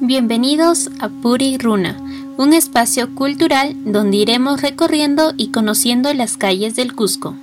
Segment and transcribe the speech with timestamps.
[0.00, 1.96] Bienvenidos a Puri Runa,
[2.36, 7.34] un espacio cultural donde iremos recorriendo y conociendo las calles del Cusco.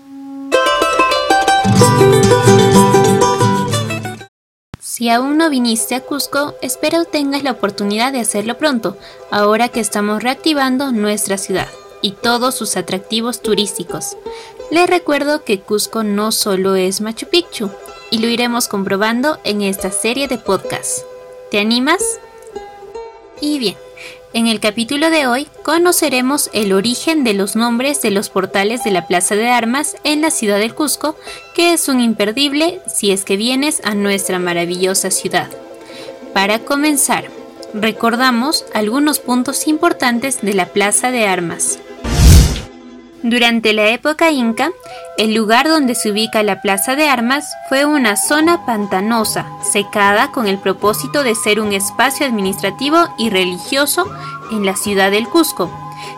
[4.79, 8.97] Si aún no viniste a Cusco, espero tengas la oportunidad de hacerlo pronto,
[9.31, 11.67] ahora que estamos reactivando nuestra ciudad
[12.01, 14.15] y todos sus atractivos turísticos.
[14.71, 17.69] Les recuerdo que Cusco no solo es Machu Picchu,
[18.11, 21.03] y lo iremos comprobando en esta serie de podcasts.
[21.51, 22.01] ¿Te animas?
[23.41, 23.75] Y bien,
[24.33, 28.91] en el capítulo de hoy conoceremos el origen de los nombres de los portales de
[28.91, 31.15] la Plaza de Armas en la ciudad del Cusco,
[31.53, 35.49] que es un imperdible si es que vienes a nuestra maravillosa ciudad.
[36.33, 37.29] Para comenzar,
[37.73, 41.79] recordamos algunos puntos importantes de la Plaza de Armas.
[43.27, 44.71] Durante la época inca,
[45.17, 50.45] el lugar donde se ubica la Plaza de Armas fue una zona pantanosa, secada con
[50.45, 54.07] el propósito de ser un espacio administrativo y religioso
[54.51, 55.71] en la ciudad del Cusco.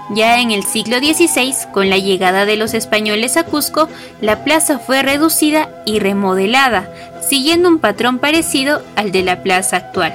[0.09, 3.87] Ya en el siglo XVI, con la llegada de los españoles a Cusco,
[4.19, 6.91] la plaza fue reducida y remodelada,
[7.21, 10.13] siguiendo un patrón parecido al de la plaza actual.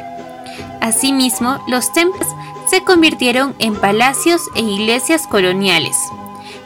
[0.82, 2.28] Asimismo, los templos
[2.68, 5.96] se convirtieron en palacios e iglesias coloniales.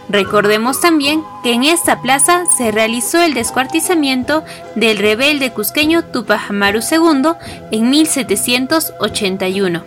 [0.09, 4.45] Recordemos también que en esta plaza se realizó el descuartizamiento
[4.77, 7.33] del rebelde cusqueño Tupac Amaru II
[7.73, 9.83] en 1781.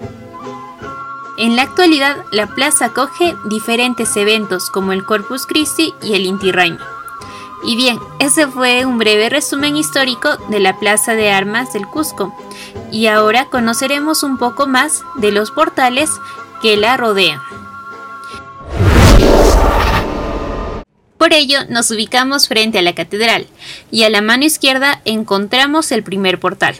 [1.37, 6.51] En la actualidad, la plaza acoge diferentes eventos como el Corpus Christi y el Inti
[6.51, 6.77] Raymi.
[7.63, 12.33] Y bien, ese fue un breve resumen histórico de la Plaza de Armas del Cusco.
[12.91, 16.09] Y ahora conoceremos un poco más de los portales
[16.61, 17.39] que la rodean.
[21.19, 23.45] Por ello, nos ubicamos frente a la catedral
[23.91, 26.75] y a la mano izquierda encontramos el primer portal,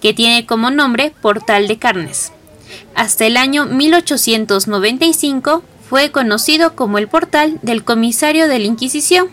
[0.00, 2.30] que tiene como nombre Portal de Carnes.
[2.94, 9.26] Hasta el año 1895 fue conocido como el portal del comisario de la Inquisición.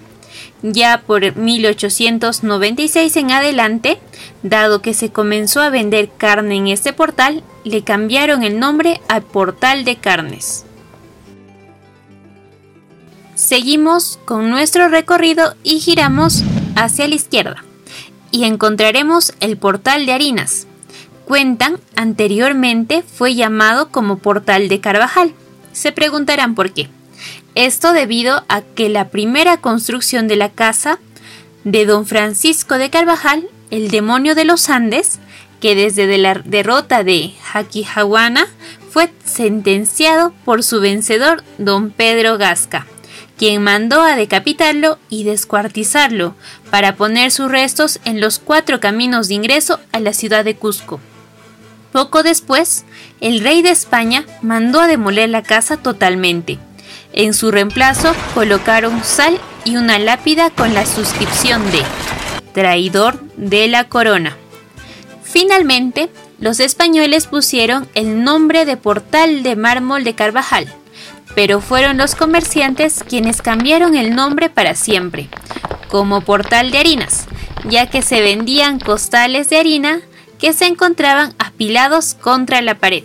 [0.64, 4.00] Ya por 1896 en adelante,
[4.42, 9.22] dado que se comenzó a vender carne en este portal, le cambiaron el nombre a
[9.22, 10.66] Portal de Carnes.
[13.36, 16.44] Seguimos con nuestro recorrido y giramos
[16.76, 17.64] hacia la izquierda
[18.30, 20.68] y encontraremos el portal de Harinas.
[21.26, 25.34] Cuentan, anteriormente fue llamado como portal de Carvajal.
[25.72, 26.90] Se preguntarán por qué.
[27.56, 31.00] Esto debido a que la primera construcción de la casa
[31.64, 35.20] de don Francisco de Carvajal, el demonio de los Andes,
[35.62, 38.48] que desde la derrota de Jaquijahuana
[38.90, 42.88] fue sentenciado por su vencedor don Pedro Gasca
[43.42, 46.36] quien mandó a decapitarlo y descuartizarlo
[46.70, 51.00] para poner sus restos en los cuatro caminos de ingreso a la ciudad de Cusco.
[51.92, 52.86] Poco después,
[53.20, 56.60] el rey de España mandó a demoler la casa totalmente.
[57.14, 61.82] En su reemplazo colocaron sal y una lápida con la suscripción de
[62.54, 64.38] traidor de la corona.
[65.24, 70.72] Finalmente, los españoles pusieron el nombre de Portal de Mármol de Carvajal,
[71.36, 75.30] pero fueron los comerciantes quienes cambiaron el nombre para siempre,
[75.90, 77.28] como portal de harinas,
[77.70, 80.02] ya que se vendían costales de harina
[80.40, 83.04] que se encontraban apilados contra la pared.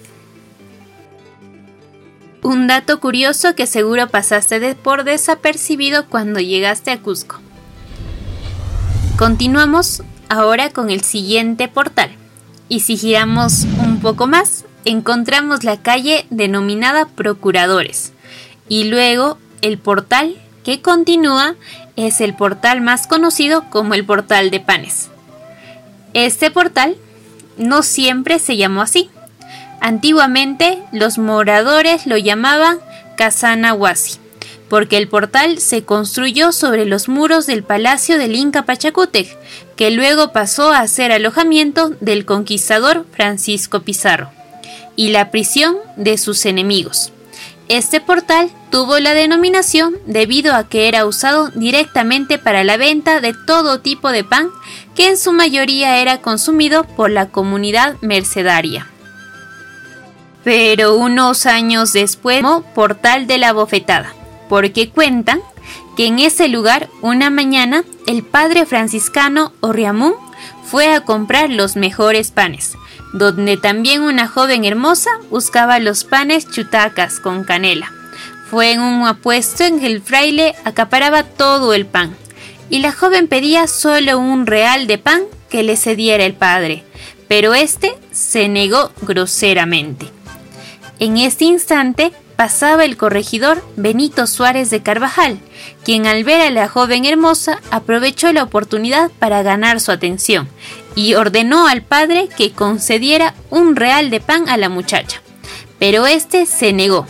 [2.43, 7.41] Un dato curioso que seguro pasaste por desapercibido cuando llegaste a Cusco.
[9.19, 12.11] Continuamos ahora con el siguiente portal.
[12.69, 18.13] Y si giramos un poco más, encontramos la calle denominada Procuradores,
[18.69, 21.55] y luego el portal que continúa
[21.97, 25.09] es el portal más conocido como el portal de panes.
[26.13, 26.97] Este portal
[27.57, 29.11] no siempre se llamó así.
[29.81, 32.79] Antiguamente los moradores lo llamaban
[33.17, 34.19] Casanahuasi,
[34.69, 39.37] porque el portal se construyó sobre los muros del palacio del Inca Pachacútec,
[39.77, 44.31] que luego pasó a ser alojamiento del conquistador Francisco Pizarro,
[44.97, 47.13] y la prisión de sus enemigos.
[47.69, 53.35] Este portal tuvo la denominación debido a que era usado directamente para la venta de
[53.35, 54.51] todo tipo de pan
[54.95, 58.87] que en su mayoría era consumido por la comunidad mercedaria.
[60.45, 64.15] Pero unos años después, portal de la bofetada,
[64.49, 65.41] porque cuentan
[65.97, 70.15] que en ese lugar una mañana el padre franciscano Orriamún
[70.65, 72.77] fue a comprar los mejores panes,
[73.17, 77.91] donde también una joven hermosa buscaba los panes chutacas con canela.
[78.51, 82.15] Fue en un apuesto en que el fraile acaparaba todo el pan,
[82.69, 86.85] y la joven pedía solo un real de pan que le cediera el padre,
[87.27, 90.11] pero este se negó groseramente.
[90.99, 95.39] En este instante pasaba el corregidor Benito Suárez de Carvajal,
[95.85, 100.49] quien al ver a la joven hermosa aprovechó la oportunidad para ganar su atención
[100.95, 105.21] y ordenó al padre que concediera un real de pan a la muchacha.
[105.79, 107.07] Pero éste se negó,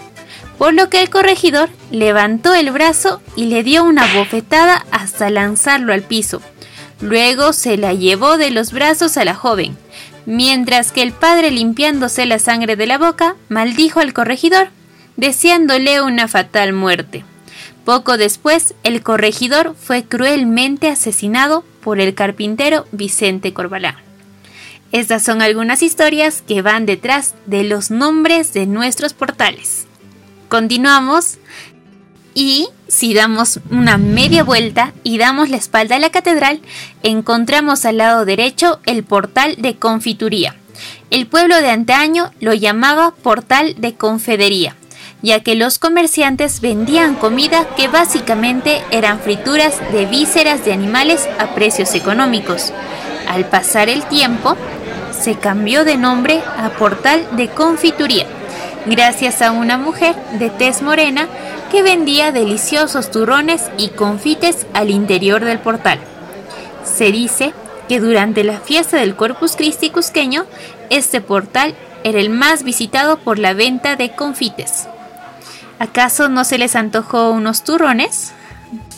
[0.58, 5.92] por lo que el corregidor levantó el brazo y le dio una bofetada hasta lanzarlo
[5.92, 6.42] al piso.
[7.00, 9.76] Luego se la llevó de los brazos a la joven,
[10.24, 14.68] mientras que el padre limpiándose la sangre de la boca maldijo al corregidor,
[15.16, 17.24] deseándole una fatal muerte.
[17.86, 23.94] Poco después, el corregidor fue cruelmente asesinado por el carpintero Vicente Corbalán.
[24.90, 29.86] Estas son algunas historias que van detrás de los nombres de nuestros portales.
[30.48, 31.38] Continuamos
[32.34, 36.60] y si damos una media vuelta y damos la espalda a la catedral,
[37.04, 40.56] encontramos al lado derecho el portal de confituría.
[41.10, 44.74] El pueblo de antaño lo llamaba portal de confedería
[45.22, 51.54] ya que los comerciantes vendían comida que básicamente eran frituras de vísceras de animales a
[51.54, 52.72] precios económicos.
[53.28, 54.56] Al pasar el tiempo,
[55.18, 58.26] se cambió de nombre a Portal de Confituría,
[58.86, 61.26] gracias a una mujer de tez morena
[61.70, 65.98] que vendía deliciosos turrones y confites al interior del portal.
[66.84, 67.52] Se dice
[67.88, 70.44] que durante la fiesta del Corpus Christi cusqueño,
[70.90, 71.74] este portal
[72.04, 74.86] era el más visitado por la venta de confites.
[75.78, 78.32] ¿Acaso no se les antojó unos turrones?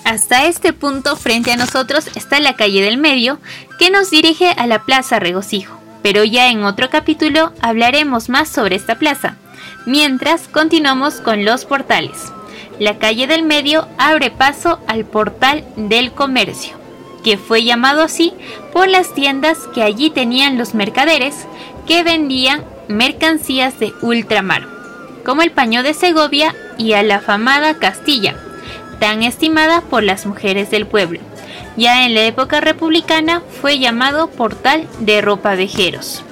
[0.05, 3.41] Hasta este punto frente a nosotros está la calle del medio
[3.79, 8.77] que nos dirige a la Plaza Regocijo, pero ya en otro capítulo hablaremos más sobre
[8.77, 9.37] esta plaza.
[9.87, 12.33] Mientras continuamos con los portales.
[12.79, 16.77] La calle del medio abre paso al portal del comercio,
[17.25, 18.33] que fue llamado así
[18.73, 21.35] por las tiendas que allí tenían los mercaderes
[21.89, 24.79] que vendían mercancías de ultramar
[25.29, 28.37] como el paño de Segovia y a la afamada Castilla,
[28.99, 31.21] tan estimada por las mujeres del pueblo.
[31.77, 36.23] Ya en la época republicana fue llamado Portal de Ropavejeros.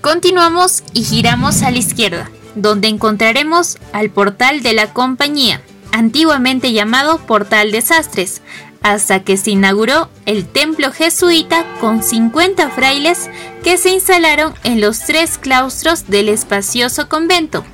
[0.00, 5.60] Continuamos y giramos a la izquierda, donde encontraremos al portal de la compañía,
[5.90, 8.42] antiguamente llamado Portal de Sastres,
[8.82, 13.28] hasta que se inauguró el templo jesuita con 50 frailes
[13.64, 17.64] que se instalaron en los tres claustros del espacioso convento,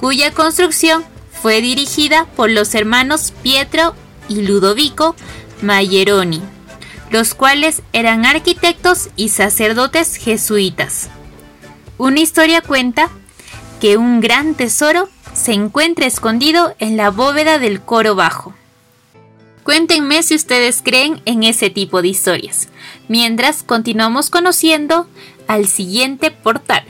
[0.00, 3.94] cuya construcción fue dirigida por los hermanos Pietro
[4.30, 5.14] y Ludovico
[5.60, 6.40] Mayeroni,
[7.10, 11.10] los cuales eran arquitectos y sacerdotes jesuitas.
[11.98, 13.10] Una historia cuenta
[13.78, 18.54] que un gran tesoro se encuentra escondido en la bóveda del coro bajo.
[19.64, 22.68] Cuéntenme si ustedes creen en ese tipo de historias.
[23.08, 25.06] Mientras continuamos conociendo
[25.46, 26.84] al siguiente portal.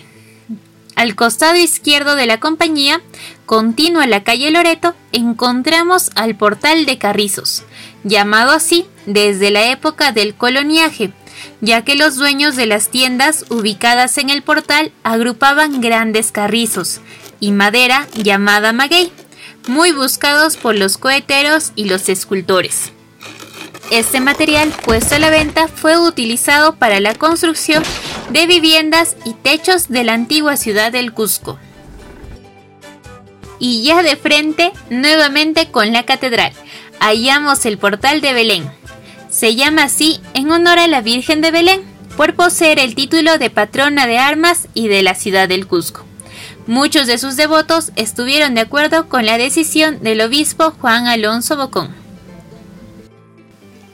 [1.01, 3.01] Al costado izquierdo de la compañía,
[3.47, 7.63] continua la calle Loreto, encontramos al portal de Carrizos,
[8.05, 11.15] llamado así desde la época del coloniaje,
[11.63, 17.01] ya que los dueños de las tiendas ubicadas en el portal agrupaban grandes carrizos
[17.41, 19.11] y madera llamada maguey
[19.69, 22.93] muy buscados por los coheteros y los escultores.
[23.91, 27.83] Este material puesto a la venta fue utilizado para la construcción
[28.31, 31.59] de viviendas y techos de la antigua ciudad del Cusco.
[33.59, 36.53] Y ya de frente, nuevamente con la catedral,
[37.01, 38.71] hallamos el portal de Belén.
[39.29, 41.83] Se llama así en honor a la Virgen de Belén,
[42.17, 46.05] por poseer el título de patrona de armas y de la ciudad del Cusco.
[46.67, 52.00] Muchos de sus devotos estuvieron de acuerdo con la decisión del obispo Juan Alonso Bocón.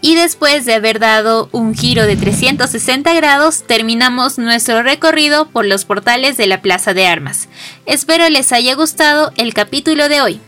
[0.07, 5.85] Y después de haber dado un giro de 360 grados, terminamos nuestro recorrido por los
[5.85, 7.49] portales de la Plaza de Armas.
[7.87, 10.41] Espero les haya gustado el capítulo de hoy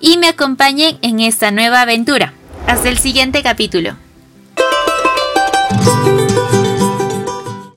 [0.00, 2.34] y me acompañen en esta nueva aventura.
[2.66, 3.96] Hasta el siguiente capítulo.